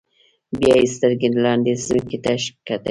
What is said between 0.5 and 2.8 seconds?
بیا یې سترګې لاندې ځمکې ته ښکته کړې.